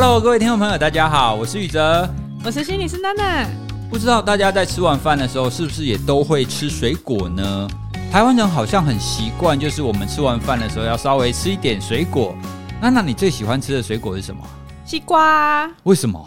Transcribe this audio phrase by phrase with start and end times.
[0.00, 2.08] Hello，各位听众朋友，大家好，我是宇哲，
[2.44, 3.44] 我是心理师娜娜。
[3.90, 7.68] 不知道大家在吃完饭的时候，是不是也都会吃水果呢？
[8.12, 12.32] 台湾人好像很习惯，就是我们吃完饭的时候要稍微吃一点水果。
[12.80, 14.40] 娜娜，你最喜欢吃的水果是什么？
[14.84, 15.68] 西瓜。
[15.82, 16.24] 为什么？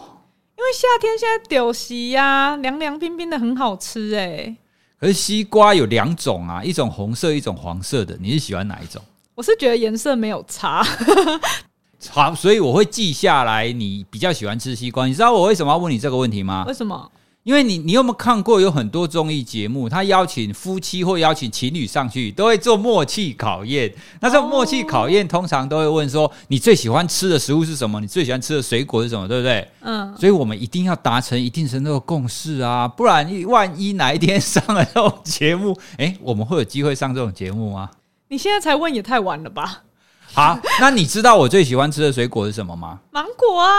[0.57, 4.53] 因为夏天现在丢席呀，凉凉冰冰的，很好吃哎。
[4.99, 9.01] 可是西瓜有两种啊，一种红色，一种黄色的，你是喜欢哪一种？
[9.33, 10.85] 我是觉得颜色没有差。
[12.09, 13.71] 好，所以我会记下来。
[13.71, 16.65] 你比较喜欢吃西瓜，你知道我为什么要问你这个问题吗？
[16.67, 17.11] 为什么？
[17.43, 23.91] 因为你，你有没有看过有很多综艺节目，他邀请夫妻或邀请情侣上去，都会做默契考验。
[24.19, 27.99] 那这种默契考验通常都会问说，你最喜欢吃的食物是什么？
[27.99, 29.27] 你最喜欢吃的水果是什么？
[29.27, 29.67] 对不对？
[29.79, 30.15] 嗯。
[30.19, 37.89] 所以我们一定要达成一定程度的共识啊，不然万一哪一天上了这种节目，诶，我们会有机会上这种节目吗？
[38.27, 39.81] 你现在才问也太晚了吧？
[40.33, 42.97] 好，那你知道我最喜欢吃的水果是什么吗？
[43.11, 43.69] 芒果啊，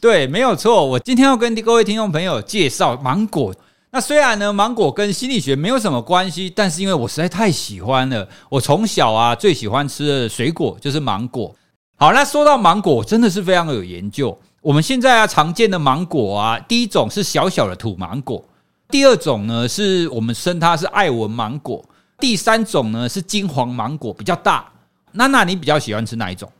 [0.00, 0.86] 对，没有错。
[0.86, 3.52] 我今天要跟各位听众朋友介绍芒果。
[3.90, 11.52] 那虽然呢，芒果跟心理学没有什么关系，但是因为我实在太喜欢了，我从小啊最喜欢吃的水果就是芒果。
[11.96, 14.38] 好，那说到芒果，真的是非常有研究。
[14.60, 18.44] 我们现在啊常见的芒果啊，第一种是小小的土芒果，
[18.88, 21.84] 第二种呢是我们称它是爱文芒果，
[22.20, 24.70] 第三种呢是金黄芒果，比较大。
[25.16, 26.50] 娜娜，你比较喜欢吃哪一种？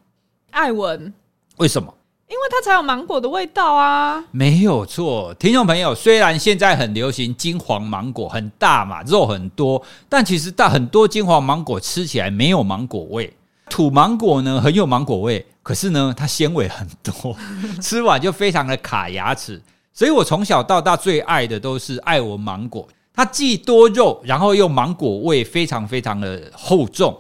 [0.51, 1.13] 艾文。
[1.59, 1.93] 为什么？
[2.29, 4.25] 因为它才有芒果的味道啊！
[4.31, 13.33] 没有错，听众朋友，虽然现在很流行金黄芒果，很大嘛，肉很多，但其实大很多金黄芒果吃起来没有芒果味。
[13.69, 17.37] 土芒果呢，很有芒果味，可是呢，它纤维很多，
[17.81, 19.61] 吃完就非常的卡牙齿。
[19.93, 27.17] 所以我从小到大最爱的都是爱文芒果，它既多肉，然后又芒果味非常非常的厚重。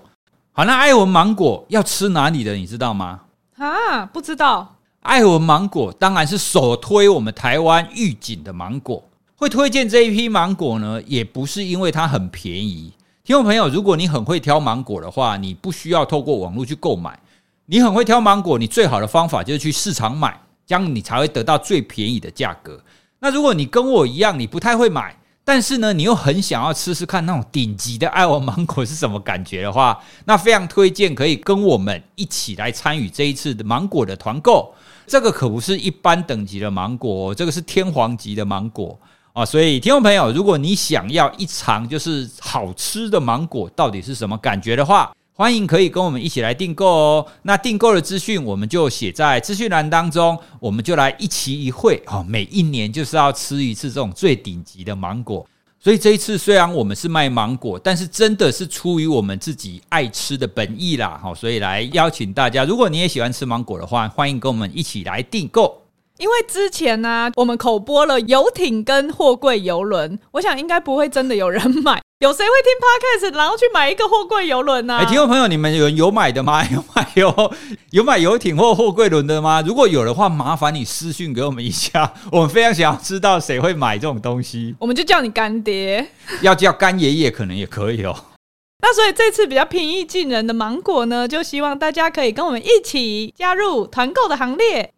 [0.59, 3.21] 好，那爱文芒果要吃哪里的，你知道吗？
[3.59, 4.77] 啊，不知道。
[5.03, 9.05] 爱文芒果当然是首推我们台湾预警的芒果。
[9.37, 12.91] 会推荐这一批芒果呢，也不是因为它很便宜。
[13.22, 17.21] 听众朋友，如果你很会挑芒果的话，你不需要透过网络去购买。
[17.67, 22.81] 你很会挑芒果，你最好的方法就是去市场买，这样你才会得到最便宜的价格。
[23.19, 25.19] 那如果你跟我一样，你不太会买。
[25.49, 34.75] 但是呢，你又很想要吃吃看那种顶级的爱文芒果是什么感觉的话，那非常推荐可以跟我们一起来参与这一次的芒果的团购。
[35.06, 38.99] 这个可不是一般等级的芒果，哦这个是天皇级的芒果
[39.35, 39.45] 啊！
[39.45, 47.27] 所以听众朋友，如果你想要一尝就是好吃的芒果到底是什么感觉的话，欢迎可以跟我们一起来订购哦。
[47.43, 52.25] 那订购的资讯我们就写在资讯栏当中，我们就来一期一会哦。
[52.27, 55.47] 每一年就是要吃一次这种最顶级的芒果，
[55.79, 61.21] 所以这一次虽然我们是卖芒果，但是真的是出于我们自己爱吃的本意啦。
[61.23, 65.83] 好，所以来邀请大家，如果你也喜欢吃芒果的话，欢迎跟我们一起来订购。
[66.19, 72.00] 因为之前呢、啊，我们口播了游艇跟货柜游轮，我想应该不会真的有人买。
[72.21, 74.97] 有谁会听 Podcast 然后去买一个货柜游轮呢？
[74.97, 76.65] 哎，听众朋友，你们有有买的吗？
[76.72, 77.53] 有买有
[77.91, 79.62] 有买游艇或货柜轮的吗？
[79.66, 84.75] 如果有的话，麻烦你私讯给我们一下，我们非常想要知道谁会买这种东西。
[84.81, 86.09] 我们就叫你干爹，
[86.41, 88.16] 要叫干爷爷可能也可以哦。
[88.82, 94.91] 那所以这次比较平易近人的芒果呢，就希望大家可以跟我们一起加入团购的行列。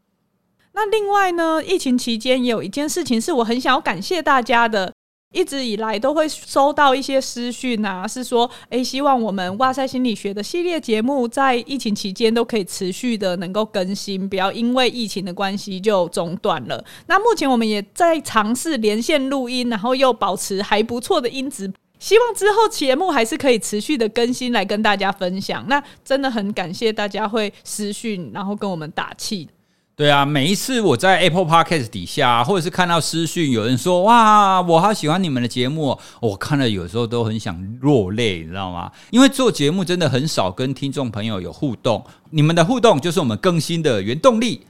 [0.81, 4.93] 那另外呢，疫情期间也有一件事情是我很想要感谢大家的，
[5.35, 16.85] 一直以来都会收到一些私讯啊，是说，诶，希望我们哇塞心理学的系列节目在疫情期间都可以持续的能够更新，不要因为疫情的关系就中断了。
[17.09, 21.69] 那目前我们也在尝试连线录音，然后又保持还不错的音质，
[21.99, 25.67] 希望之后节目还是可以持续的更新来跟大家分享。
[25.69, 29.49] 那真的很感谢大家会私讯，然后跟我们打气。
[29.99, 38.93] 对啊，每一次我在 Apple Podcast 底下，或者是看到私讯，有人说哇，我好喜欢你们的节目，我看了有时候都很想落泪，你知道吗？
[39.11, 44.65] 因为做节目真的很少跟听众朋友有互动，你们的互动就是我们更新的原动力。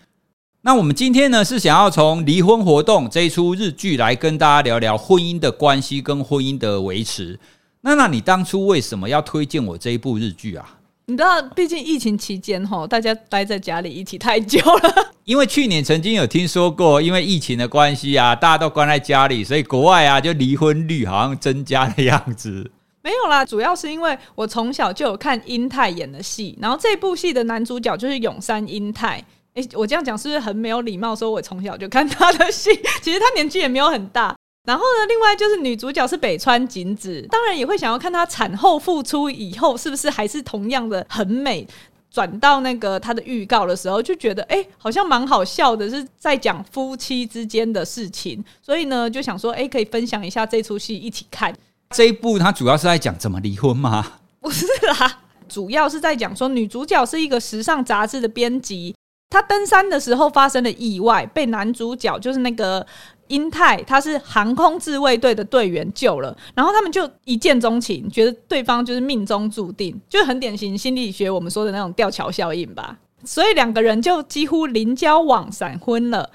[0.63, 7.39] 那我们今天呢，是想要从《离婚活动》这一出日剧来跟大家聊聊婚姻的关系跟婚姻的维持。
[7.83, 10.78] 那那你当初为什么要推荐我这一部日剧啊？
[11.11, 15.13] 你知道，毕竟疫情期间吼，大家待在家里一起太久了。
[15.25, 22.71] 因为去年曾经有听说过，因为疫情的关系啊，大家都关在家里，所以国外啊就离婚率好像增加的样子。
[23.03, 29.25] 没有啦，主要是因为我从小就有看英泰演的戏，然后这部戏的男主角就是永山英泰。
[29.55, 31.17] 诶，我这样讲是不是很没有礼貌？
[31.17, 32.69] 说我从小就看他的戏，
[33.01, 34.37] 其实他年纪也没有很大。
[34.65, 41.67] 然后呢，另外就是女主角是北川景子，当然也会想要看她产后复出以后是不是还是同样的很美。
[42.11, 51.55] 转到那个她的预告的时候，就觉得哎、好像蛮好笑的，是在讲夫妻之间的事情，所以呢，就想说哎、可以分享一下这出戏一起看。
[51.91, 54.15] 这一部它主要是在讲怎么离婚吗？
[54.41, 58.95] 不是啦，主要是在讲说女主角是一个时尚杂志的编辑，
[59.29, 62.85] 她登山的时候发生了意外，被男主角就是那个。
[63.29, 72.99] 英泰他是航空自卫队的队员救了，然后他们就一见钟情，觉得对方就是命中注定，就很典型心理学我们说的那种吊桥效应吧。
[73.25, 76.31] 所以两个人就几乎零交往闪婚了。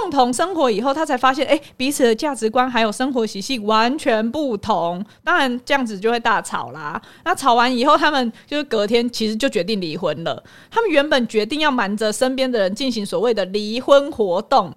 [0.00, 5.04] 共同生活以后，他才发现，哎，彼此的价值观还有生活习性完全不同。
[5.22, 6.98] 当然这样子就会大吵啦。
[7.26, 10.42] 那吵完以后，他们就是隔天其实就决定离婚了。
[10.70, 14.72] 他们原本决定要瞒着身边的人进行所谓的离婚活动。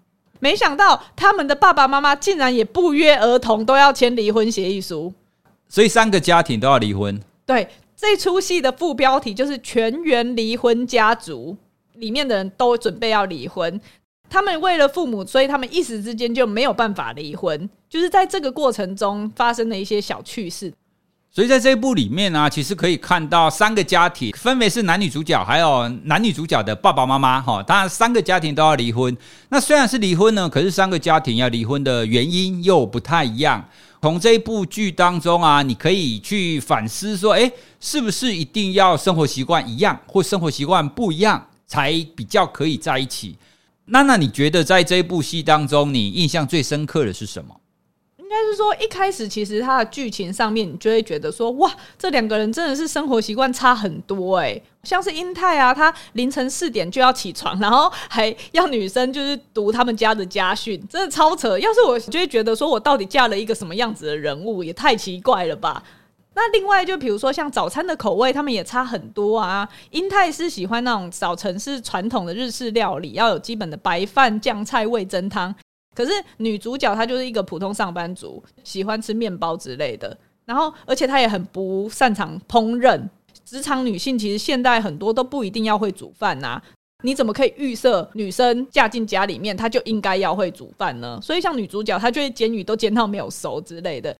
[0.45, 5.11] 没想到他们的爸爸妈妈竟然也不约而同都要签离婚协议书，
[5.67, 7.19] 所以三个家庭都要离婚。
[7.47, 11.57] 对，这出戏的副标题就是“全员离婚家族”，
[11.97, 13.81] 里面的人都准备要离婚。
[14.29, 17.67] 他们为了父母，所以他们一时之间就没有办法离婚。
[17.89, 20.71] 就是在这个过程中发生了一些小趣事。
[21.35, 27.41] 所以在这一部里面呢、其实可以看到三个家庭，分别是男女主角，还有男女主角的爸爸妈妈。
[27.41, 29.13] 哈，当然三个家庭都要离婚。
[29.49, 33.61] 那虽然是离婚呢，可是三个家庭要离婚的原因又不太一样。
[34.01, 37.51] 从这一部剧当中啊，你可以去反思说，诶，
[37.81, 43.37] 是不是一定要生活习惯一样，或生活习惯不一样，才比较可以在一起？
[43.87, 47.53] 那那你觉得在这一部戏当中，你印象最深刻的是什么？
[48.37, 54.61] 但是说，一开始其实它的剧情上面，你就会觉得说，哇，这两个人真的是生活习惯差很多哎。
[54.83, 61.57] 像是英泰啊，他凌晨四点就要起床，然后还要女生就是读他们家的家训，真的超扯。
[61.57, 65.81] 要是我，就会觉得说我到底嫁了一个什么样子的人物，也太奇怪了吧。
[66.33, 69.65] 那另外就比如说像早餐的口味，他们也差很多啊。
[69.91, 75.55] 英泰是喜欢那种早晨是传统的日式料理，要有基本的白饭、酱菜、味噌汤。
[75.95, 80.15] 可是女主角她就是一个普通上班族，喜欢吃面包之类的，
[80.45, 83.01] 然后而且她也很不擅长烹饪。
[83.43, 86.61] 职场女性其实现在很多都不一定要会煮饭呐，
[87.03, 91.17] 你怎么可以预设女生嫁进家里面她就应该要会煮饭呢？
[91.23, 94.15] 所以像女主角她就会煎鱼都煎到没有熟之类的，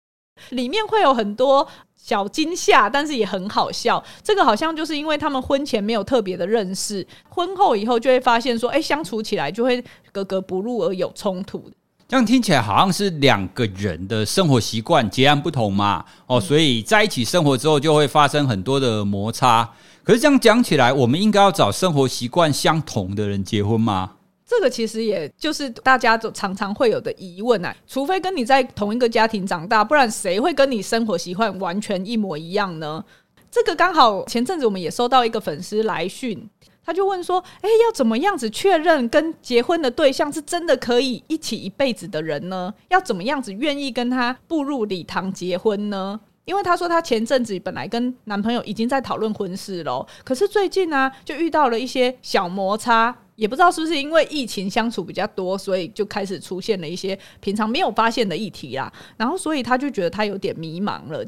[0.51, 1.67] 里面会有很多。
[1.97, 4.03] 小惊吓，但是也很好笑。
[4.21, 9.83] 这个好像就是因为他们婚前没有特别的认识，婚后以后就会发现说，哎，相处起来就会
[10.15, 11.69] 格格不入而有冲突。
[12.07, 16.05] 这样听起来好像是两个人的生活习惯截然不同嘛？
[16.27, 19.69] 哦，所以在一起生活之后就会发生很多的摩擦。
[20.03, 24.11] 可是这样讲起来，我们应该要找生活习惯相同的人结婚吗？
[24.45, 33.03] 这个其实也就是大家都常常会有的疑问啊，除非跟你在同一个家庭长大，不然谁会跟你生活习惯完全一模一样呢？
[33.49, 36.47] 这个刚好前阵子我们也收到一个粉丝来讯，
[36.85, 42.73] 他就问说：“诶，要怎么样子确认跟结婚的对象是真的可以一起一辈子的人呢？
[42.89, 53.15] 要怎么样子愿意跟他步入礼堂结婚呢？”因为他说他前阵子本来跟男朋友已经在讨论婚事了，可是最近呢就遇到了一些小摩擦。
[53.35, 58.89] 也不知道是不是因为疫情相处比较多，所以就开始出现了一些平常没有发现的议题啦。
[59.17, 61.21] 然后，所以他就觉得他有点迷茫了。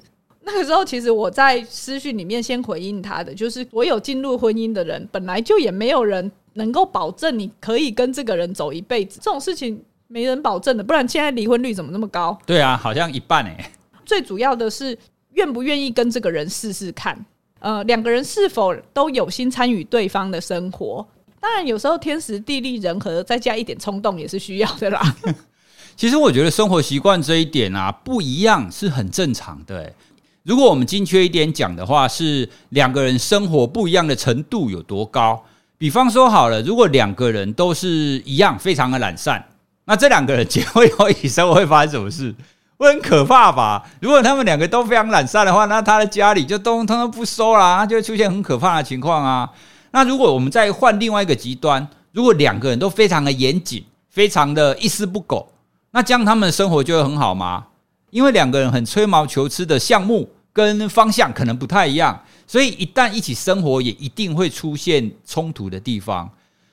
[0.48, 10.82] 那个时候，其实我在私讯里面先回应他的，就是我有进入婚姻的人，本来就也没有人能够保证你可以跟这个人走一辈子，这种事情没人保证的。
[10.82, 12.40] 不然现在离婚率怎么那么高？
[12.46, 13.72] 对啊，好像一半诶。
[14.06, 14.98] 最主要的是
[15.34, 17.26] 愿不愿意跟这个人试试看，
[17.60, 21.06] 呃，两个人是否都有心参与对方的生活。
[21.42, 25.16] 当然，有时候天时地利人和，再加一点冲动也是需要的啦。
[25.98, 29.92] 其实我觉得生活习惯这一点啊，不一样是很正常的。
[30.48, 35.44] 如果我们精确一点讲的话，是两个人生活不一样的程度有多高。
[35.78, 37.90] 比方说好了，如果两个人都是
[38.24, 39.46] 一样非常的懒散，
[39.84, 42.34] 那这两个人结婚以后一生会发生什么事？
[42.78, 43.86] 会很可怕吧？
[44.00, 49.50] 如果他们两个都非常懒散的话，那他的家里就都通通不收啦，就会出现很可怕的情况啊。
[49.92, 55.46] 那如果我们再换另外一个极端，如果两个人都非常的严谨，非常的一丝不苟，
[55.92, 57.66] 那这样他们的生活就会很好吗？
[58.12, 66.28] 因为两个人很吹毛求疵的项目跟方向可能不太一样，所以一旦一起生活，也一定会出现冲突的地方。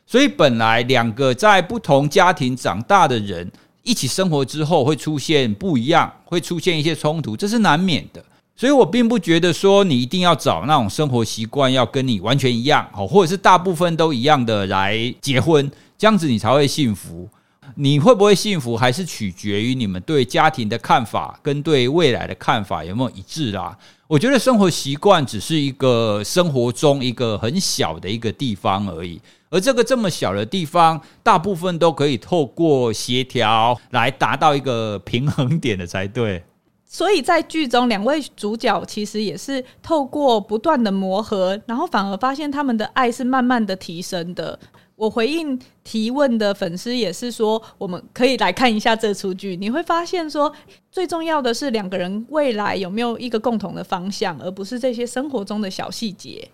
[0.07, 8.25] 所以本来两个在不同家庭长大的人一起生活之后，会出现不一样，会出现一些冲突，这是难免的。
[8.57, 17.29] 所以我并不觉得说你一定要找那种生活习惯要跟你完全一样，好，或者是大部分都一样的来结婚，这样子你才会幸福。
[17.75, 23.77] 你会不会幸福，还是取决于你们对家庭的看法跟对未来的看法有没有一致啦。
[24.07, 36.45] 我觉得生活习惯只是一个生活中一个很小的一个地方而已，而这个这么小的地方，大部分都可以透过协调来达到一个平衡点的才对。
[36.87, 44.57] 所以在剧中，两位主角其实也是透过不断的磨合，然后反而发现他们的爱是慢慢的提升的。
[44.97, 50.53] 我回应提问的粉丝也是说，我们可以来看一下这出剧，你会发现说，
[50.91, 56.49] 最重要的是两个人未来有没有一个共同的方向，而不是这些生活中的小细节。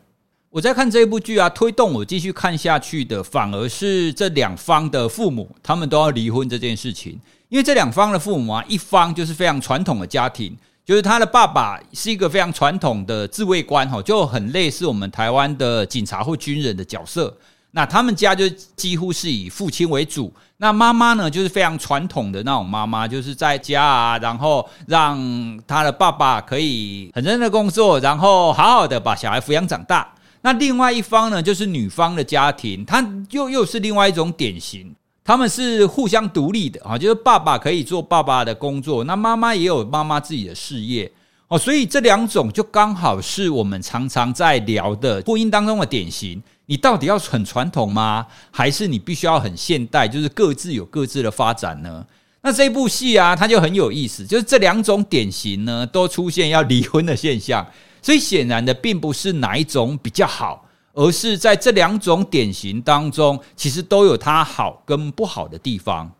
[0.49, 7.20] 我在看这部剧啊，推动我继续看下去的，反而是这两方的父母，他们都要离婚这件事情。
[7.50, 17.37] 因为这两方的父母啊，一方就是非常传统的家庭，就是他的爸爸是一个非常传统的自卫官，哈，就很类似我们台湾的警察或军人的角色。
[17.73, 25.19] 那他们家就几乎是以父亲为主，那妈妈呢，就是非常传统的那种妈妈，就是在家啊，然后让
[25.67, 30.12] 他的爸爸可以很认真的工作，然后好好的把小孩抚养长大。
[30.43, 34.95] 那另外一方呢，就是女方的家庭，他又又是另外一种典型。
[35.23, 41.12] 他们是互相独立的啊，就是爸爸可以做爸爸的工作，那妈妈也有妈妈自己的事业
[41.50, 46.40] 哦，所以这两种就刚好是我们常常在聊的婚姻当中的典型。
[46.66, 48.25] 你到底要很传统吗？
[48.52, 50.07] 还是你必须要很现代？
[50.07, 52.07] 就是各自有各自的发展呢？
[52.42, 57.66] 那这部戏啊，它就很有意思，就是这两种典型呢，都出现要离婚的现象，
[58.00, 60.64] 所以显然的，并不是哪一种比较好。
[60.92, 66.11] 而是在这两种典型当中，其实都有它好跟不好的地方。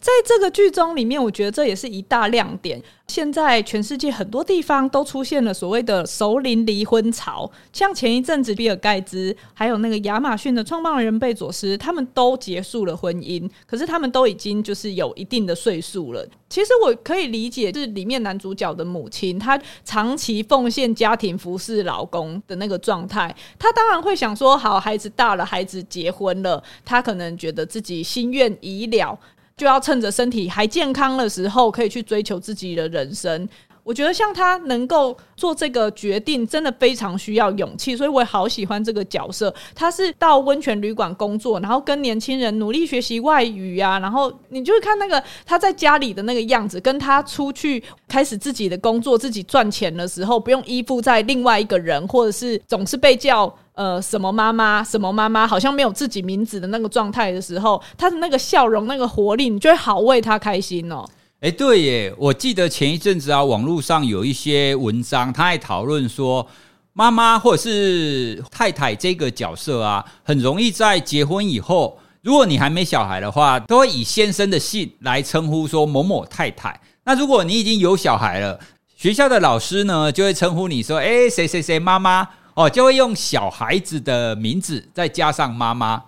[0.00, 2.82] 在这个剧中里面，我觉得这也是一大亮点。
[3.06, 16.26] 现在全世界很多地方都出现了所谓的熟龄离婚潮，像前一阵子比尔盖茨，还有那个亚马逊的创办人贝佐斯，他们都结束了婚姻，可是他们都已经就是有一定的岁数了。
[16.48, 29.18] 其实我可以理解，就是里面男主角的母亲，她长期奉献家庭服侍老公的那个状态，她当然会想说，好，孩子大了，孩子结婚了，她可能觉得自己心愿已了。
[29.60, 33.46] 就要趁着身体还健康的时候，可以去追求自己的人生。
[33.82, 39.54] 我觉得像他能够做这个决定，真的非常需要勇气，所以我好喜欢这个角色。
[39.74, 53.54] 他是到温泉旅馆工作，然后跟年轻人努力学习外语啊，然后你就会看那个他在家里的那个样子，跟他出去开始自己的工作、自己赚钱的时候，不用依附在另外一个人，或者是总是被叫。
[53.74, 61.04] 呃，什么妈妈，什么妈妈，好像没有自己名字的那个状态的时候，他的那个笑容，那个活力，你就会好为他开心哦。
[61.40, 66.46] 哎，对耶，我记得前一阵子啊，网络上有一些文章，他还讨论说，
[66.92, 76.78] 妈妈或者是太太这个角色啊，很容易在结婚以后，如果你还没小孩的话，都会以先生的姓来称呼说某某太太。
[77.04, 78.60] 那如果你已经有小孩了，
[78.94, 82.28] 学校的老师呢，就会称呼你说，哎，谁谁谁妈妈。
[82.54, 86.02] 哦，就会用小孩子的名字再加上妈妈，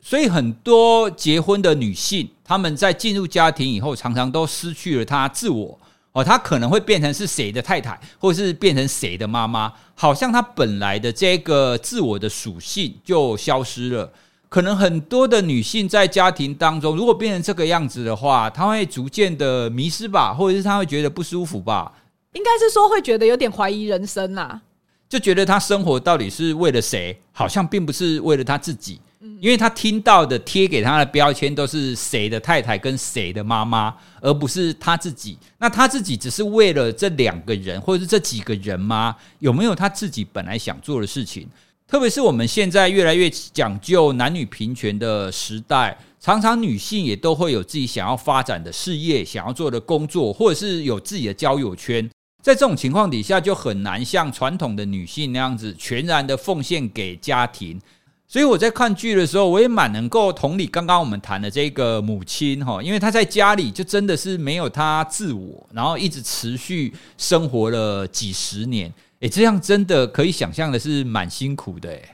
[0.00, 5.78] 所以很多结婚的女性，她们在进入家庭以后，常常都失去了她自我。
[6.12, 14.10] 哦，她可能会变成是谁的太太，或是变成谁的妈妈，好像她本来的这个自我的属性就消失了。
[14.48, 21.92] 可能很多的女性在家庭当中，如果变成这个样子的话，她会逐渐的迷失吧，或者是她会觉得不舒服吧？
[22.32, 24.60] 应该是说会觉得有点怀疑人生呐。
[25.08, 27.16] 就觉得他生活到底是为了谁？
[27.32, 29.00] 好像并不是为了他自己，
[29.40, 35.38] 因为他听到的贴给他的标签都是谁的太太跟谁的妈妈，而不是他自己。
[35.58, 39.14] 那他自己只是为了这两个人，或者是这几个人吗？
[39.38, 41.48] 有没有他自己本来想做的事情？
[41.86, 52.10] 特别是我们现在越来越讲究男女平权的时代，常常女性也都会有自己想要发展的事业、想要做的工作，或者是有自己的交友圈。
[52.46, 57.76] 在这种情况底下，就很难像传统的女性那样子全然的奉献给家庭。
[58.28, 68.94] 所以我在看剧的时候，我也蛮能够同理刚刚我们谈的这个母亲哈，因为她在家里就真的是没有她自我，然后一直持续生活了几十年。
[69.18, 72.10] 诶，这样真的可以想象的是蛮辛苦的诶。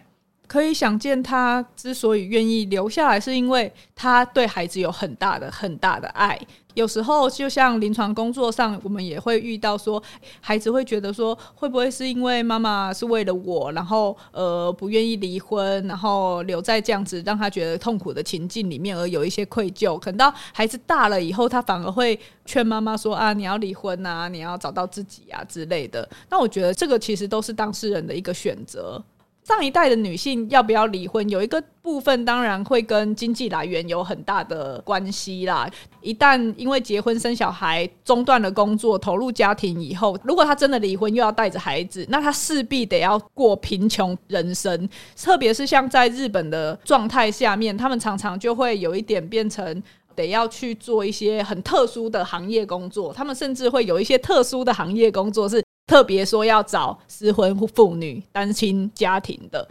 [0.47, 6.39] 可以想见，她之所以愿意留下来，是因为她对孩子有很大的、很大的爱。
[6.75, 10.03] 有时候，就像临床工作上，我们也会遇到说，
[10.41, 19.99] 孩子会觉得说，会不会是因为妈妈是为了我，然后呃不愿意离婚，然后留在这样子让他觉得痛苦的情境里面，而有一些愧疚。
[19.99, 26.09] 可能到孩子大了以后，他反而会劝妈妈说啊，你要离婚啊，你要找到自己啊之类的。
[26.31, 29.03] 那我觉得这个其实都是当事人的一个选择。
[29.45, 35.69] 上一代的女性要不要离婚，有一个部分当然会跟经济来源有很大的关系啦。
[36.01, 44.89] 一旦因为结婚生小孩中断了工作，投入家庭以后，如果她真的离婚，又要带着孩子，那她势必得要过贫穷人生。
[45.17, 49.83] 特别是像在日本的状态下面，他们常常就会有一点变成
[50.15, 55.61] 得要去做一些很特殊的行业工作，他们甚至会有一些特殊的行业工作是。
[55.87, 59.69] 特别说要找失婚妇女、单亲家庭的，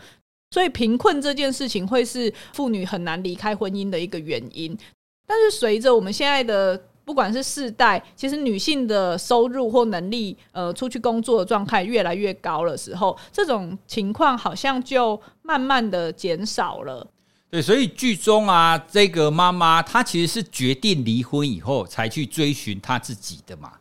[0.51, 4.77] 所以贫困这件事情会是妇女很难离开婚姻的一个原因。
[5.25, 17.05] 但是随着我们现在的不管是世代，其实女性的收入或能力，呃，出去工作的状态越来越高的时候，这种情况好像就慢慢的减少了。
[17.49, 23.73] 对，所以剧中啊，这个妈妈她其实是决定离婚以后才去追寻她自己的嘛。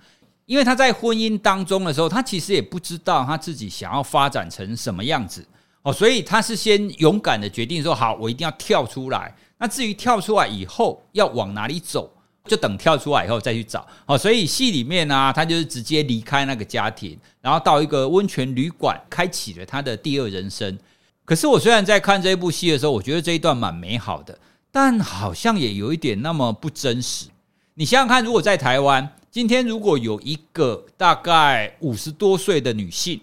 [0.51, 5.47] 因为他在婚姻当中的时候，他其实也不知道他自己想要发展成什么样子
[5.83, 9.33] 哦，所以他是先勇敢的决定说好，我一定要跳出来。
[9.59, 12.13] 那至于跳出来以后要往哪里走，
[12.47, 14.19] 就等跳出来以后再去找哦。
[14.19, 20.77] 所以戏里面呢，他就是直接离开那个家庭，然后到一个温泉旅馆，开启了他的第二人生。
[21.25, 24.37] 可是我虽然在看这部戏的时候，我觉得这一段蛮美好的，
[24.73, 27.29] 但好像也有一点那么不真实。
[27.75, 29.09] 你想想看，如果在台湾。
[29.31, 33.21] 今天如果有一个大概五十多岁的女性，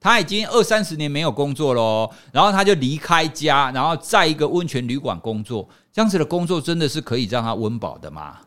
[0.00, 8.38] 她已经二三十年没有工作喽，然后她就离开家，然后在一个温泉旅馆工作，这样子的工作真的是可以让她温饱的吗？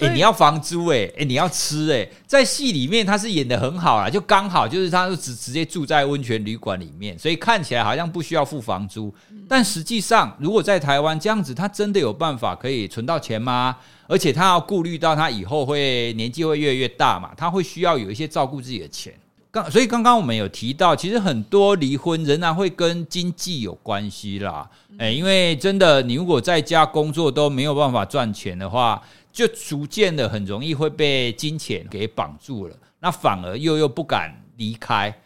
[0.00, 9.12] 诶，你要房租诶，诶，你要吃诶，在戏里面他是演得很好啊，就刚好就是他就直直接住在温泉旅馆里面，所以看起来好像不需要付房租，
[9.48, 13.76] 但实际上如果在台湾这样子，他真的有办法可以存到钱吗？
[14.06, 19.12] 而且他要顾虑到他以后会年纪会越来越大嘛，他会需要有一些照顾自己的钱。
[19.50, 24.68] 刚所以刚刚我们有提到，其实很多离婚仍然会跟经济有关系啦。
[24.98, 29.02] 诶，因为真的，你如果在家工作都没有办法赚钱的话，
[29.38, 35.16] 就逐渐的很容易会被金钱给绑住了，那反而又又不敢离开。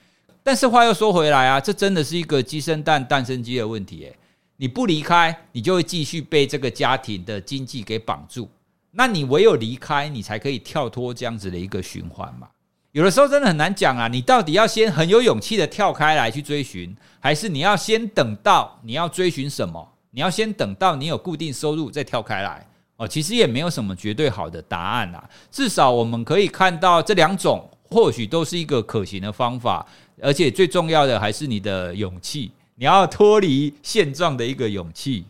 [0.43, 4.03] 但是话又说回来啊，这真的是一个鸡生蛋，蛋生鸡的问题。
[4.03, 4.15] 诶，
[4.59, 8.47] 你不离开，你就会继续被这个家庭的经济给绑住。
[8.91, 12.47] 那你唯有离开，你才可以跳脱这样子的一个循环嘛。
[12.91, 19.91] 有的时候真的很难讲啊，你到底要先很有勇气的跳开来去追寻，还是你要先等到你要追寻什么？
[20.11, 23.07] 你要先等到你有固定收入再跳开来哦。
[23.07, 25.29] 其实也没有什么绝对好的答案啊。
[25.51, 29.87] 至少我们可以看到这两种或许都是一个可行的方法，
[30.21, 35.25] 而且最重要的还是你的勇气，你要脱离现状的一个勇气。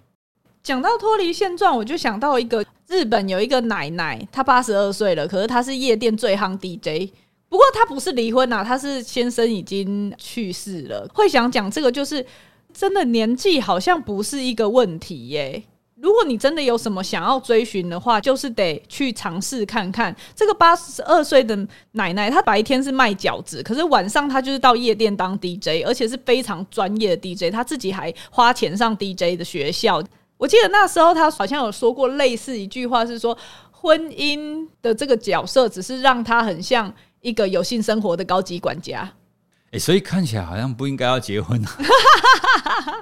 [0.62, 7.10] 讲到脱离现状，我就想到一个日本有一个奶奶，她八十二岁了，可是她是夜店最夯 DJ。
[7.48, 11.04] 不过她不是离婚啊，她是先生已经去世了。
[11.12, 12.24] 会想讲这个，就是
[12.72, 15.60] 真的年纪好像不是一个问题耶。
[16.02, 20.14] 如果你真的有什么想要追寻的话，就是得去尝试看看。
[20.34, 21.56] 这个八十二岁的
[21.92, 27.52] 奶奶，她白天是卖饺子，可是晚上她就是到夜店当 DJ，而且是非常专业的 DJ。
[27.52, 30.02] 她自己还花钱上 DJ 的学校。
[30.36, 33.38] 我记得那时候她好像有说过类似一句话，是说
[33.70, 39.08] 婚姻的这个角色只是让她很像一个有性生活的高级管家。
[39.70, 41.78] 欸，所以看起来好像不应该要结婚啊。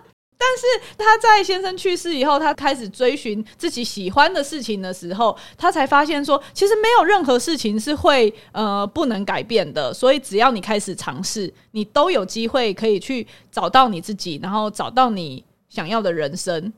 [0.42, 9.92] 但是他在先生去世以后，他开始追寻自己喜欢的事情的时候，他才发现说，其实没有任何事情是会呃不能改变的。
[9.92, 16.72] 所以只要你开始尝试，你都有机会可以去找到你自己，然后找到你想要的人生。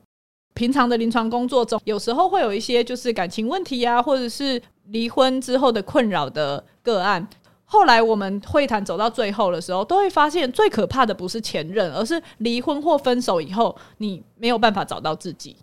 [0.53, 7.25] 平常的临床工作中，有时候会有一些就是感情问题呀、啊，或者是离婚之后的困扰的个案。
[7.73, 15.57] 后来我们会谈走到最后的时候，都会发现最可怕的不是前任，而是离婚或分手以后，你没有办法找到自己。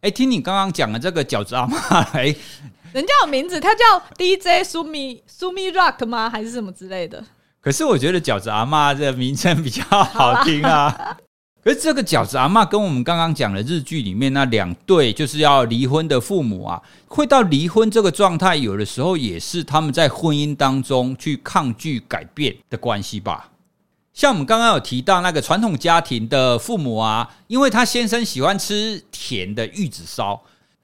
[0.00, 1.78] 哎、欸，听你刚刚讲的这个饺子阿妈，
[2.12, 2.34] 哎，
[2.92, 3.84] 人家有名字，他叫
[4.18, 6.28] DJ 苏米苏米 Rock 吗？
[6.28, 7.24] 还是什么之类的？
[7.60, 11.16] 可是我觉得饺子阿妈这个名称比较好听啊。
[11.64, 23.50] 可是这个饺子阿嬷跟我们刚刚讲的日剧里面那两对就是要离婚的父母啊，会到离婚这个状态，有的时候也是他们在婚姻当中去抗拒改变的关系吧。
[24.12, 30.38] 像我们刚刚有提到那个传统家庭的父母啊，因为他先生喜欢吃甜的玉子烧，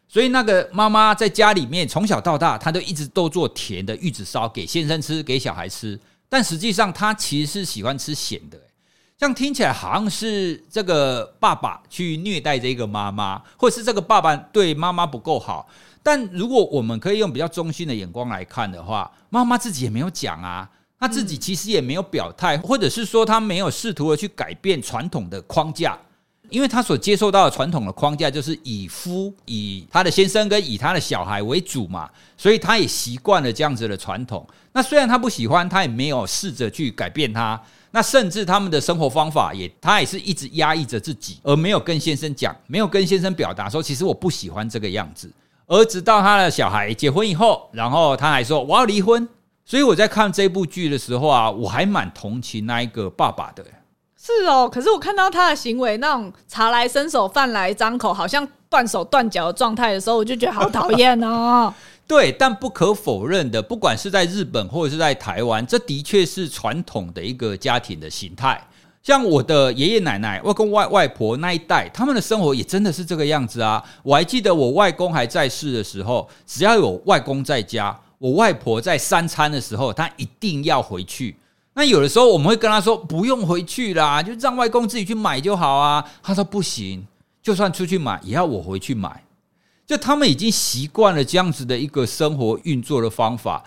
[0.08, 6.00] 所以那个妈妈在家里面从小到大，她都一直都做甜的玉子烧给先生吃，给小孩吃。
[6.28, 8.58] 但实际上，她其实是喜欢吃咸的。
[9.20, 15.68] 这样听起来好像是这个爸爸去虐待这个妈妈，或者是这个爸爸对妈妈不够好。
[16.02, 20.66] 但如果我们可以用比较中性的眼光来看的话，妈妈自己也没有讲啊，
[20.98, 25.98] 他自己其实也没有表态，或者是说他没有试图的去改变传统的框架，
[26.48, 34.48] 因为他所接受到的传统的框架就是以夫以他的先生跟以他的小孩为主嘛，所以他也习惯了这样子的传统。
[34.72, 37.60] 那虽然他不喜欢，他也没有试着去改变他。
[37.90, 45.30] 那甚至他们的生活方法也，他也是一直压抑着自己，而没有跟先生讲，没有跟先生表达说，其实我不喜欢这个样子。
[45.66, 49.28] 而直到他的小孩结婚以后，然后他还说我要离婚。
[49.62, 53.64] 所以我在看这部剧的时候啊，我还蛮同情那一个爸爸的。
[54.16, 61.72] 是哦，可是我看到他的行为，那种茶来伸手，饭来张口，好像断手断脚的状态的时候，我就觉得好讨厌哦。
[62.10, 68.60] 对，但不可否认的，不管是在日本或者是在台湾，这的确是传统的一个家庭的形态。
[69.00, 73.80] 像我的爷爷奶奶、外公外外婆那一代，他们的生活也真的是这个样子啊。
[74.02, 81.36] 我还记得我外公还在世的时候，只要有外公在家，我外婆在三餐的时候，她一定要回去。
[81.74, 86.04] 那有的时候我们会跟她说，不用回去啦，就让外公自己去买就好啊。
[86.20, 87.06] 她说不行，
[87.40, 89.22] 就算出去买，也要我回去买。
[89.90, 93.60] 就他们已经习惯了这样子的一个生活运作的方法，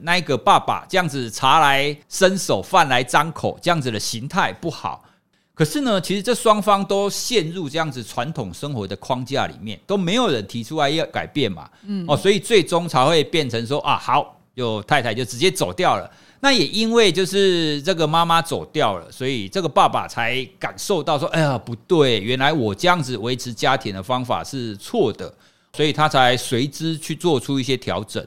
[0.00, 5.04] 那一个爸爸这样子茶来伸手饭来张口这样子的形态不好。
[5.52, 11.68] 可是呢，其实这双方都陷入这样子传统生活的框架里面，都没有人提出来要改变嘛。
[11.82, 16.10] 嗯，哦，所以最终才会变成说啊，好，就太太就直接走掉了。
[16.40, 25.30] 那也因为就是这个妈妈走掉了，所以这个爸爸才感受到说，哎呀，不对，原来我这样子维持家庭的方法是错的。
[25.78, 28.26] 所以他才随之去做出一些调整，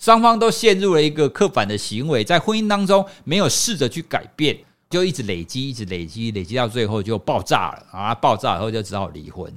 [0.00, 4.58] 双方都陷入了一个刻板的行为，在婚姻当中没有试着去改变，
[4.90, 8.12] 就一直累积，一直累积，累积到最后就爆炸了啊！
[8.12, 9.48] 爆炸以后就只好离婚。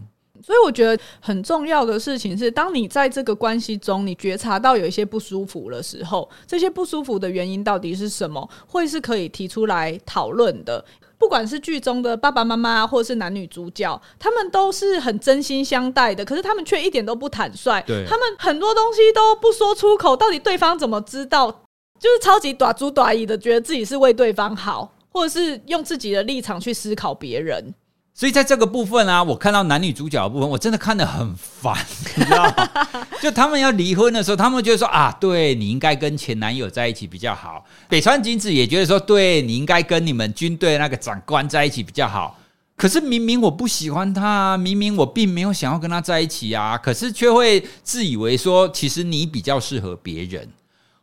[0.43, 10.85] 所以我觉得很重要的事情是，当你在这个关系中，你觉察到有一些不舒服的时候，这些不舒服的原因到底是什么，会是可以提出来讨论的。
[11.21, 17.79] 不管是剧中的爸爸妈妈，或者是男女主角，他们都是很真心相待的，可是他们却一点都不坦率。
[18.09, 21.51] 他们很多东西都不说出口，到底对方怎么知道？
[21.99, 27.71] 就是超级短猪短意的，觉得自己是为对方好，或者是用自己的立场去思考别人。
[28.13, 31.75] 所以在这个部分啊，我看到男女主角的部分，我真的看得很烦，
[32.15, 32.69] 你知道吗？
[33.21, 37.65] 就他们要离婚的时候，他们觉得说啊，对，你应该跟前男友在一起比较好。
[37.87, 42.37] 北川景子也觉得说，对，你应该跟你们军队那个长官在一起比较好。
[42.75, 50.49] 可是明明我不喜欢他，明明我并没有想要跟他在一起啊，可是却会自以为说，其实你比较适合别人。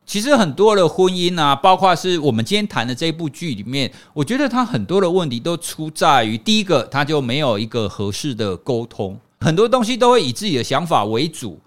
[0.09, 11.61] 其实很多的婚姻啊，包括是我们今天谈的这部剧里面，我觉得他很多的问题都出在于第一个，他就没有一个合适的沟通，很多东西都会以自己的想法为主。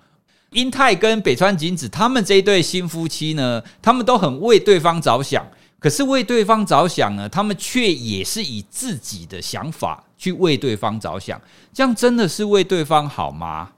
[0.53, 5.45] 英泰跟北川景子他们这一对新夫妻呢，他们都很为对方着想，
[5.77, 11.39] 可是为对方着想呢，他们却也是以自己的想法去为对方着想，
[11.71, 13.69] 这样真的是为对方好吗？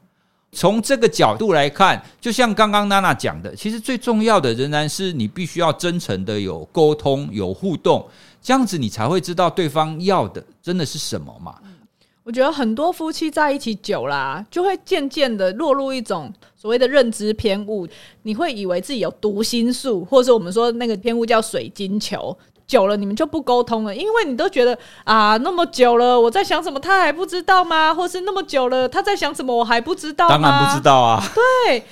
[0.53, 8.07] 从这个角度来看，就像刚刚娜娜讲的，其实最重要的仍然是你必须要真诚的有沟通、有互动，
[8.41, 11.55] 这样子你才会知道对方要的真的是什么嘛。
[12.23, 17.85] 我觉得很多夫妻在一起久了，就会渐渐的落入一种所谓的认知偏误，
[18.21, 22.37] 你会以为自己有读心术，或者我们说那个偏误叫水晶球。
[22.73, 27.93] 久了，你们就不沟通了，因为你都觉得啊，那么久了，我在想什么，他还不知道吗？
[27.93, 30.35] 或是那么久了，他在想什么，我还不知道吗？
[30.35, 31.21] 当然不知道啊。
[31.35, 31.83] 对。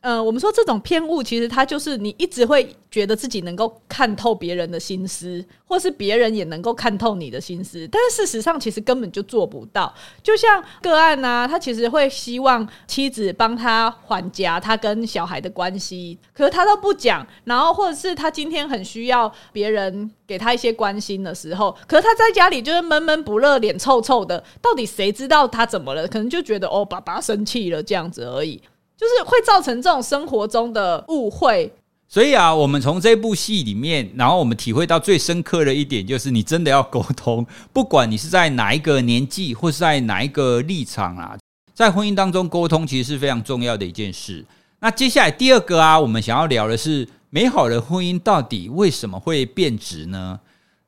[0.00, 9.94] 呃，我们说这种偏误，其实它就是你一直会觉得自己能够看透别人的心思，或是别人也能够看透你的心思，但是事实上其实根本就做不到。
[10.22, 17.26] 就像个案呢、啊，他其实会希望妻子帮他缓颊他跟小孩的关系，可是他都不讲。
[17.44, 24.42] 然后或者是他今天很需要别人给他一些关心的时候，可是他在家里就是闷闷不乐，脸臭臭的。
[24.62, 26.08] 到底谁知道他怎么了？
[26.08, 28.62] 可能就觉得哦，爸爸生气了这样子而已。
[29.00, 31.72] 就是会造成这种生活中的误会，
[32.06, 41.34] 所以啊，我们从这部戏里面，然后我们体会到最深刻的一点，就是你真的要沟通，不管你是在哪一个年纪，或是在哪一个立场啊，
[41.72, 44.44] 在婚姻当中沟通其实是非常重要的一件事。
[44.80, 50.38] 那接下来第二个啊，我们想要聊的是美好的婚姻到底为什么会变质呢？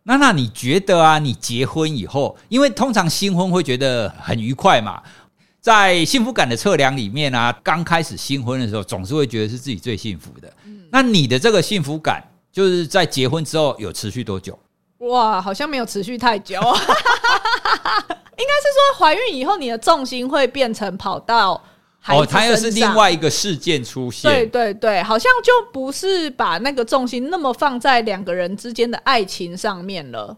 [0.02, 5.00] 那那你觉得啊，你结婚以后，因为通常新婚会觉得很愉快嘛。
[5.62, 10.52] 在幸福感的测量里面啊，刚开始新婚的时候，总是会觉得是自己最幸福的。
[10.64, 12.20] 嗯，那你的这个幸福感，
[12.50, 14.58] 就是在结婚之后有持续多久？
[14.98, 16.56] 哇，好像没有持续太久。
[16.58, 21.52] 应该是说怀孕以后，你的重心会变成跑到
[22.08, 24.28] 哦，它又是另外一个事件出现。
[24.28, 30.36] 对对对，好像就不是把那个重心那么放在两个人之间的爱情上面了。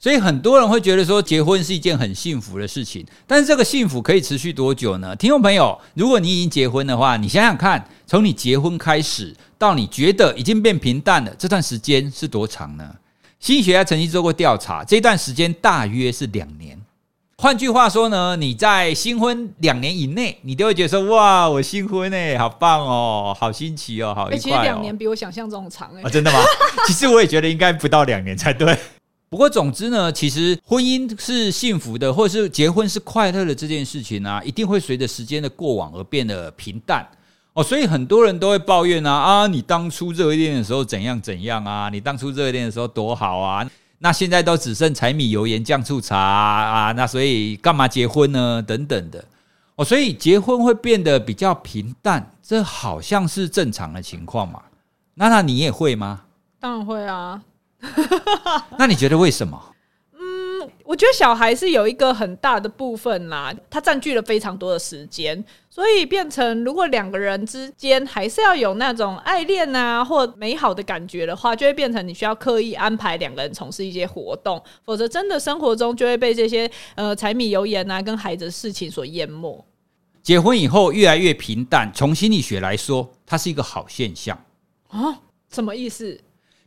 [0.00, 5.14] 所以很多人会觉得说，结婚是一件很幸福的事情，但是这个幸福可以持续多久呢？
[5.14, 12.94] 听众朋友，如果你已经结婚的话，你想想看，从你结婚开始到你觉得已经变平淡了，这段时间是多长呢？
[13.38, 16.80] 心理学家曾经做过调查，这段时间大约是两年。
[17.36, 24.40] 换句话说呢，你在新婚两年以内，你都会觉得说，哇，我新婚哎，好棒哦，好新奇哦，好愉快哦。
[24.40, 26.00] 其实两年比我想象中长哎。
[26.02, 26.38] 哦，真的吗？
[26.88, 28.74] 其实我也觉得应该不到两年才对。
[29.30, 37.08] 不过，总之呢，其实婚姻是幸福的，或者是结婚是快乐的这件事情啊，一定会随着时间的过往而变得平淡
[37.52, 37.62] 哦。
[37.62, 41.88] 所以很多人都会抱怨啊啊，你当初热恋的时候怎样怎样啊？
[41.90, 43.70] 你当初热恋的时候多好啊？
[44.00, 48.60] 那现在都只剩柴米油盐酱醋茶啊，那所以干嘛结婚呢？
[48.60, 49.24] 等等的
[49.76, 49.84] 哦。
[49.84, 54.60] 所以结婚会变得比较平淡，这好像是正常的情况嘛？
[55.14, 56.22] 那那你也会吗？
[56.58, 57.40] 当然会啊。
[58.78, 59.60] 那你觉得为什么？
[60.12, 79.64] 嗯，我觉得小孩是有一个很大的部分啦，他占据了非常多的时间，所以变成如果两个人之间还是要有那种爱恋啊或美好的感觉的话，就会变成你需要刻意安排两个人从事一些活动，否则真的生活中就会被这些呃柴米油盐啊跟孩子的事情所淹没。
[80.22, 84.38] 结婚以后越来越平淡，从心理学来说，它是一个好现象
[84.88, 85.18] 啊？
[85.50, 86.20] 什么意思？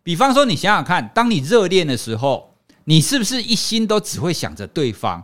[0.03, 2.51] 比方说，你想想看，当你热恋的时候，
[2.83, 5.23] 你是不是一心都只会想着对方？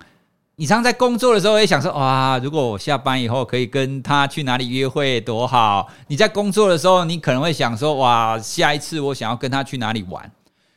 [0.56, 5.86] 你常在工作的时候也想说，哇，如果我下班以后可以跟他去哪里约会，多好！
[6.08, 10.32] 你在工作的时候，你可能会想说，哇，下一次我想要跟他去哪里玩。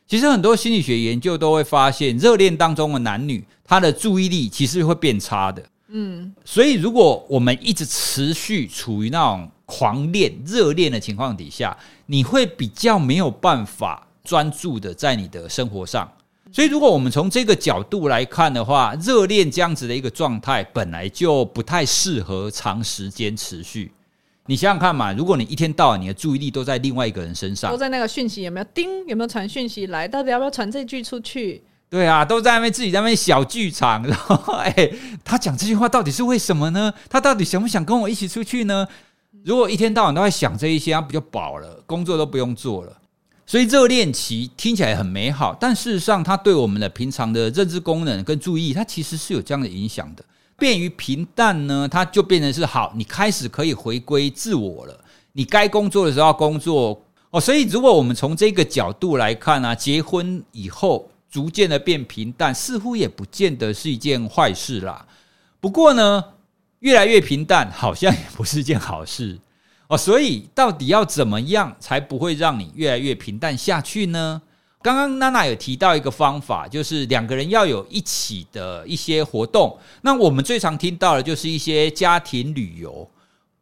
[0.09, 5.63] 其实很多心理学研究都会发现，热恋当中的男女，他的注意力其实会变差的。
[5.89, 16.07] 嗯，所以如果我们一直持续处于那种狂恋、热恋的情况底下，你会比较没有办法专注的在你的生活上。
[16.53, 23.91] 所以，如果我们从这个角度来看的话，热恋这样子的一个状态本来就不太适合长时间持续。
[24.45, 31.63] 你想想看嘛，如果你一天到晚你的注意力都在另外一个人身上，都在那个讯息有没有叮，有没有传讯息来，到底要不要传这句出去？
[31.89, 34.91] 对啊，都在那边自己在那边小剧场，然后哎，
[35.23, 36.93] 他讲这句话到底是为什么呢？
[37.09, 38.87] 他到底想不想跟我一起出去呢？
[39.45, 42.99] 如果一天到晚都在想这一些，他不就饱了，工作都不用做了。
[43.47, 50.25] 所以热恋期听起来很美好，但事实上，它对我们的平常的认知功能跟注意，它其实是有这样的影响的。
[50.57, 54.99] 便于平淡呢，它就变成是好，你开始可以回归自我了。
[55.33, 57.41] 你该工作的时候要工作哦。
[57.41, 61.09] 所以，如果我们从这个角度来看呢，结婚以后。
[61.33, 65.07] 逐渐的变平淡，似乎也不见得是一件坏事啦。
[65.63, 66.23] 不过呢，
[66.83, 69.39] 越来越平淡，好像也不是件好事
[69.89, 69.97] 哦。
[69.97, 74.43] 所以，到底要怎么样才不会让你越来越平淡下去呢？
[74.83, 79.79] 刚刚娜娜有提到一个方法，就是两个人要有一起的一些活动。
[80.01, 83.09] 那我们最常听到的就是一些家庭旅游。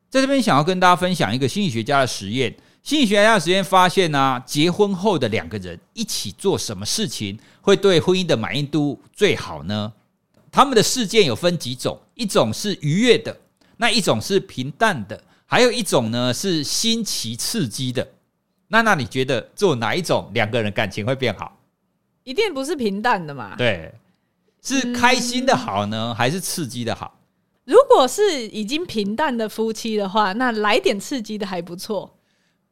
[0.08, 2.56] 在这边想要跟大家分享一个心理学家的实验。
[2.82, 9.92] 心理学家的实验发现呢、结婚后的两个人一起做什么事情会对婚姻的满意度最好呢？
[10.50, 13.36] 他们的事件有分几种，一种是愉悦的，
[13.76, 18.06] 那一种是平淡的，还有一种呢是新奇刺激的。
[18.68, 21.58] 那那你觉得做哪一种两个人感情会变好？
[22.22, 23.56] 一定不是平淡的嘛？
[23.56, 23.92] 对，
[24.62, 27.18] 是开心的好呢，嗯、还是刺激的好？
[27.64, 32.18] 如果是已经平淡的夫妻的话，那来点刺激的还不错。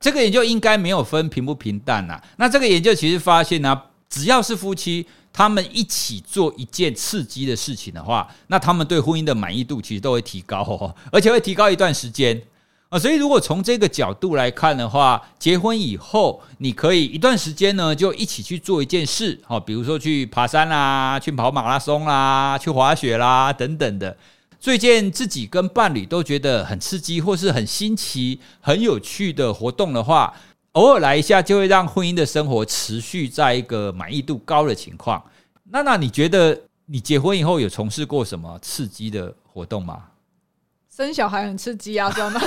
[0.00, 2.24] 这个研究应该没有分平不平淡呐、啊。
[2.36, 5.06] 那这个研究其实发现呢、啊，只要是夫妻，
[5.38, 12.42] 他们一起做一件刺激的事情的话，那他们对婚姻的满意度其实都会提高哦，而且会提高一段时间
[12.88, 12.98] 啊。
[12.98, 24.16] 所以如果从这个角度来看的话，结婚以后，你可以一段时间呢，就一起去做一件事，哦，比如说去爬山啦，去跑马拉松啦，去滑雪啦，等等的。
[24.59, 30.35] 最近自己跟伴侣都觉得很刺激或是很新奇、很有趣的活动的话，
[30.72, 35.22] 偶尔来一下就会让婚姻的生活持续在一个满意度高的情况。
[35.70, 40.04] 那那你觉得你结婚以后有从事过什么刺激的活动吗？
[40.94, 42.40] 生小孩很刺激啊，算吗？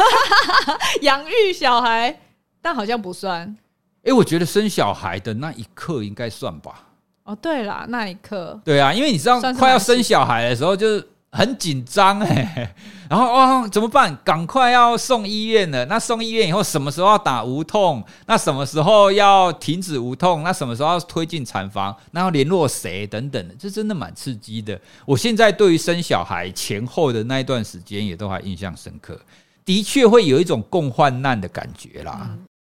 [1.02, 2.20] 养育小孩，
[2.62, 3.56] 但好像不算。
[4.04, 6.88] 诶，我觉得生小孩的那一刻应该算吧。
[7.24, 8.60] 哦，对啦，那一刻。
[8.64, 11.08] 对啊，因为你知道快要生小孩的时候就是。
[11.32, 12.76] 很紧张哎，
[13.10, 14.18] 然后哦怎么办？
[14.24, 15.86] 赶快要送医院了。
[15.86, 18.04] 那送医院以后，什么时候要打无痛？
[18.28, 20.44] 那什么时候要停止无痛？
[20.44, 21.96] 那什么时候要推进产房？
[22.12, 23.08] 那要联络谁？
[23.08, 24.80] 等等的，这真的蛮刺激的。
[25.06, 29.18] 我现在对于生小孩前后的那一段时间，也都还印象深刻。
[29.64, 32.30] 的确会有一种共患难的感觉啦。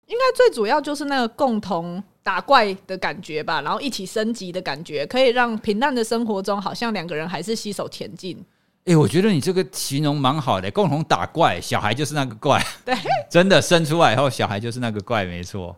[0.08, 8.38] 应该最主要就是那个共同打怪的感觉吧，然后一起升级的感觉，可以让平淡的生活中好像两个人还是携手前进。
[8.86, 12.66] 哎、欸，我觉得你这个形容蛮好的，共同打怪，小孩就是那个怪。
[12.86, 12.96] 对，
[13.30, 15.76] 真的生出来以后，小孩就是那个怪，没错。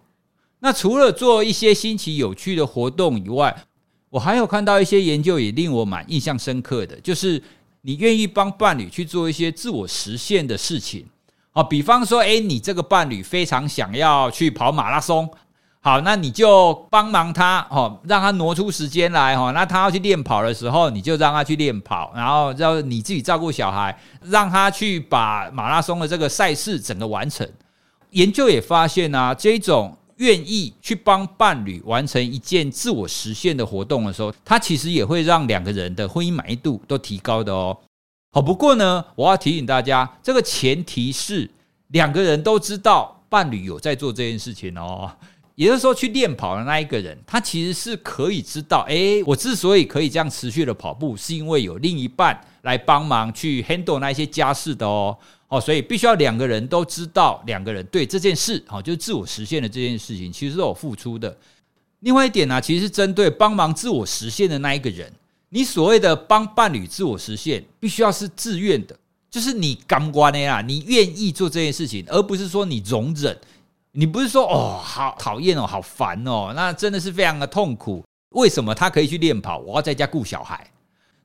[0.60, 3.64] 那除了做一些新奇有趣的活动以外，
[4.12, 7.42] 我还有看到一些研究也令我蛮印象深刻的，就是
[7.82, 11.08] 你愿意帮伴侣去做一些自我实现的事情。
[11.52, 15.30] 好，比方说，哎、你这个伴侣非常想要去跑马拉松。
[15.82, 27.48] 好，那你就帮忙他，哦，让他挪出时间来，哈，那他要去练跑的时候，你就让他去练跑，然后让你自己照顾小孩，让他去把马拉松的这个赛事整个完成。
[28.12, 37.76] 研究也发现啊，这种愿意去帮伴侣完成一件自我实现的活动的时候，他其实也会让两个人的婚姻满意度都提高的哦。
[38.32, 41.50] 好，不过呢，我要提醒大家，这个前提是
[41.88, 45.12] 两个人都知道伴侣有在做这件事情哦。
[45.56, 55.18] 也就是说，去练跑的那一个人，他其实是可以知道，诶，我之所以可以这样持续的跑步，是因为有另一半来帮忙去 handle 那一些家事的哦。
[55.50, 61.36] 哦，所以必须要两个人都知道，两个人对这件事，哦，就是自我实现的这件事情，其实是有付出的。
[62.02, 65.12] 另外一点呢，其实是针对帮忙自我实现的那一个人，
[65.50, 68.98] 你所谓的帮伴侣自我实现，必须要是自愿的，
[69.30, 73.38] 就是你甘愿的呀，你愿意做这件事情，而不是说你容忍。
[73.92, 78.04] 你不是说哦，好讨厌哦，好烦哦，那真的是非常的痛苦。
[78.30, 80.70] 为什么他可以去练跑，我要在家顾小孩？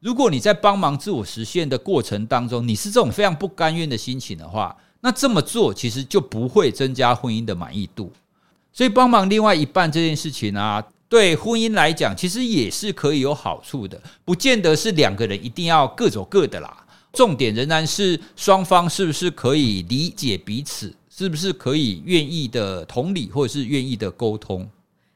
[0.00, 8.10] 如果你在帮忙自我实现的过程当中，你是这种非常不甘愿的心情的话，那这么做其实就不会增加婚姻的满意度。
[8.72, 10.82] 所以帮忙另外一半这件事情啊，
[11.14, 16.84] 对婚姻来讲，其实也是可以有好处的，不见得是两个人一定要各走各的啦。
[17.12, 20.92] 重点仍然是双方是不是可以理解彼此。
[21.16, 24.68] 是不是可以愿意的同理，或者是愿意的沟通？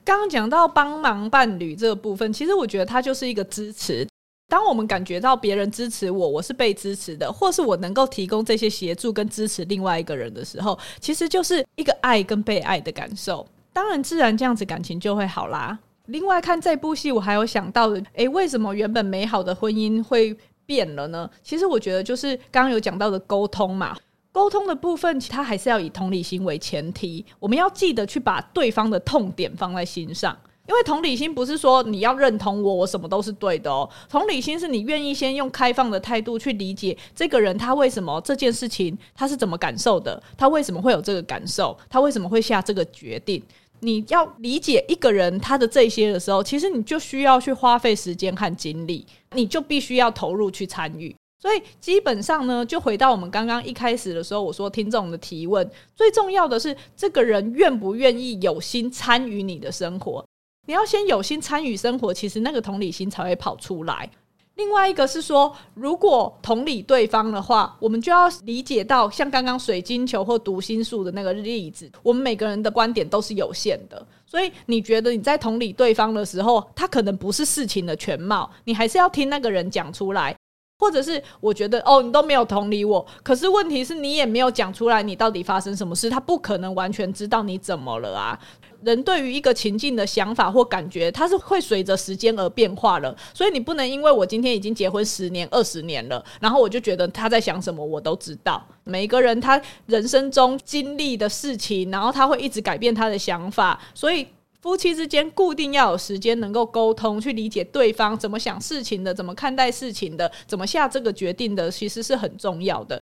[0.05, 4.07] 刚刚讲到帮忙伴侣这个部分，其实我觉得它就是一个支持。
[4.49, 13.45] 当我们感觉到别人支持我，我是被支持的，或是我能够提供这些协助跟支持另外一个人的时候，其实就是一个爱跟被爱的感受。
[13.73, 15.77] 当然，自然这样子感情就会好啦。
[16.09, 21.29] 另外，看这部戏，我还有想到的，诶，为什么原本美好的婚姻会变了呢？
[21.43, 23.95] 其实我觉得就是刚刚有讲到的沟通嘛。
[24.33, 27.25] 沟通的部分，它还是要以同理心为前提。
[27.39, 30.35] 我们要记得去把对方的痛点放在心上，
[30.67, 33.89] 因为同理心不是说你要认同我，我什么都是对的哦。
[34.09, 43.43] 同理心是你愿意先用开放的态度去理解这个人，他为什么这件事情他是怎么感受的，他为什么会有这个感受，他为什么会下这个决定。
[43.81, 51.15] 你要理解一个人他的这些的时候，其实你就需要去花费时间和精力，你就必须要投入去参与。
[51.41, 60.25] 所以基本上呢，就回到我们刚刚一开始的时候，我说听众的提问，最重要的是这个人愿不愿意有心参与你的生活。
[60.67, 64.11] 你要先有心参与生活，其实那个同理心才会跑出来。
[64.59, 74.05] 另外一个是说，如果同理对方的话，我们就要理解到，像刚刚水晶球或读心术的那个例子，我们每个人的观点都是有限的。
[74.27, 80.35] 所以你觉得你在同理对方的时候，他可能不是事情的全貌，你还是要听那个人讲出来。
[80.81, 86.09] 或者是我觉得哦，你都没有同理我，可是问题是你也没有讲出来，你到底发生什么事？
[86.09, 88.39] 他不可能完全知道你怎么了啊。
[88.83, 93.17] 人对于一个情境的想法或感觉，它是会随着时间而变化了。
[93.35, 98.65] 所以你不能因为我今天已经结婚十年、二十年了，然后我就觉得他在想什么，我都知道。
[98.85, 104.27] 每一个人他人生中经历的事情，然后他会一直改变他的想法，所以。
[104.61, 113.01] 夫妻之间固定要有时间能够沟通，去理解对方怎么想事情的，怎么看待事情的，怎么下这个决定的，其实是很重要的。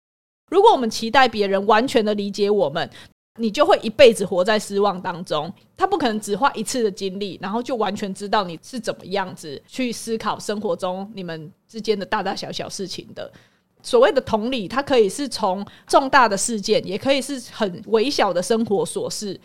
[0.49, 2.89] 如果我们期待别人完全的理解我们，
[3.39, 5.51] 你就会一辈子活在失望当中。
[5.75, 13.31] 他不可能只花一次的精力，然后就完全知道你是怎么样子去思考生活中你们之间的大大小小事情的。
[13.81, 19.37] 所谓的同理，它可以是从重大的事件，也可以是很微小的生活琐事。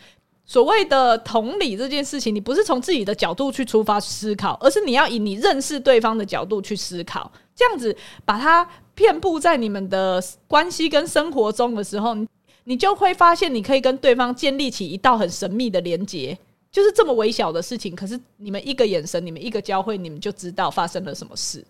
[0.45, 12.15] 所谓的同理这件事情，你不是从自己的角度去出发思考，而是你要以你认识对方的角度去思考，这样子把它遍布在你们的关系跟生活中的时候，
[12.63, 16.37] 你就会发现你可以跟对方建立起一道很神秘的连结，
[16.71, 21.65] 就是这么微小的事情，可是你们一个眼神，你们一个交汇，你们就知道发生了什么事。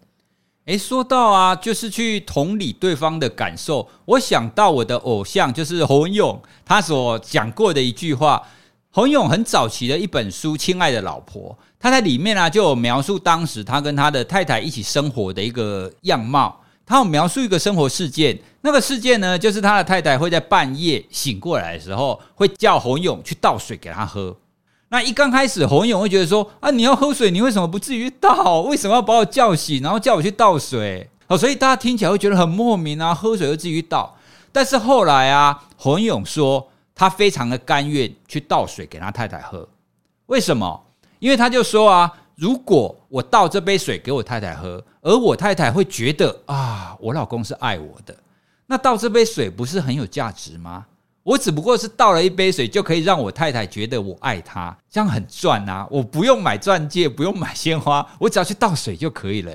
[0.65, 8.45] 诶，说到啊，就是去同理对方的感受，我想到我的偶像就是侯文咏，他所讲过的一句话。
[8.91, 16.58] 侯文咏很早期的一本书《亲爱的老婆》，他在里面呢、啊、就有描述当时他跟他的太太一起生活的一个样貌。
[16.89, 24.35] 他有描述一个生活事件，那个事件呢，就是他的太太会在半夜醒过来的时候，会叫洪勇去倒水给他喝。
[24.87, 28.61] 那一刚开始，洪勇会觉得说：“啊，你要喝水，你为什么不至于倒？
[28.61, 34.17] 为什么要把我叫醒，然后叫我去倒水？”哦，所以大家听起来会觉得很莫名啊，喝水又至于倒。
[34.51, 39.69] 但是后来啊，洪勇说他非常的甘愿去倒水给他太太喝。
[40.25, 40.87] 为什么？
[41.19, 48.15] 因为他就说啊，如果我倒这杯水给我太太喝，而我太太会觉得啊，我老公是爱我的，
[48.65, 50.85] 那倒这杯水不是很有价值吗？
[51.21, 55.85] 我只不过是倒了一杯水，就可以让我太太觉得我爱她，这样很赚啊！
[55.91, 59.53] 我不用买钻戒，不用买鲜花，我只要去倒水就可以了。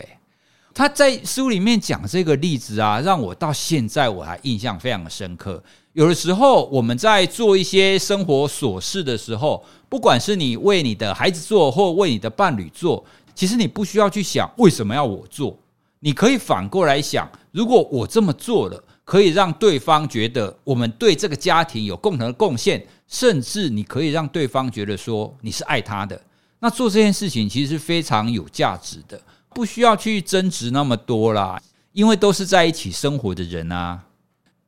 [0.74, 5.62] 他在书里面讲这个例子啊，让我到现在我还印象非常的深刻。
[5.94, 15.58] 有的时候我们在做一些生活琐事的时候，不管是你为你的孩子做，或为你的伴侣做，其实你不需要去想为什么要我做，
[16.00, 18.84] 你可以反过来想，如果我这么做了。
[19.06, 26.18] 可以让对方觉得我们对这个家庭有共同的贡献，甚至你可以让对方觉得说你是爱他的。
[26.60, 29.20] 那做这件事情其实是非常有价值的，
[29.50, 31.60] 不需要去争执那么多啦，
[31.92, 34.00] 因为都是在一起生活的人啊。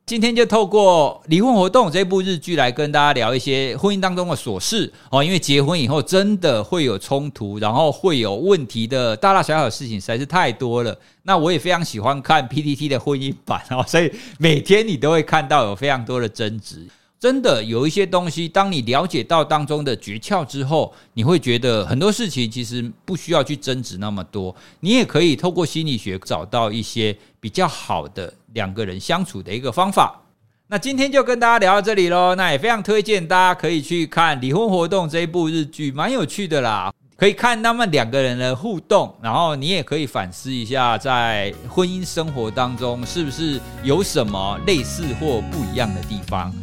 [0.07, 10.97] 今天就透过离婚活动这部日剧来跟大家聊一些婚姻当中的琐事哦，因为结婚以后真的会有冲突，然后会有问题的大大小小的事情实在是太多了。
[11.23, 16.87] 那我也非常喜欢看 PTT 的婚姻版哦，所以每天你都会看到有非常多的争执。
[17.19, 30.19] 真的有一些东西，当你了解到当中的诀窍之后，你会觉得很多事情其实不需要去争执那么多，你也可以透过心理学找到一些比较好的两个人相处的一个方法。
[30.67, 32.35] 那今天就跟大家聊到这里喽。
[32.35, 36.91] 那也非常推荐大家可以去看《离婚活动》这一部日剧，蛮有趣的啦。
[37.15, 46.53] 可以看他们两个人的互动，然后你也可以反思一下，在婚姻生活当中是不是有什么类似或不一样的地方。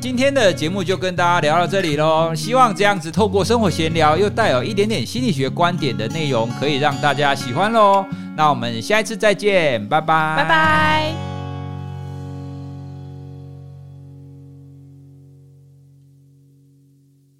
[0.00, 8.04] 今天的节目就跟大家聊到这里喽，希望这样子透过生活闲聊又带有一点点心理学观点的内容，可以让大家喜欢喽。
[8.36, 11.35] 那我们下一次再见，拜拜，拜拜。